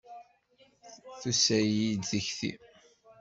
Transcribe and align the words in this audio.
Tusa-yi-d 1.19 2.01
tikti. 2.09 2.51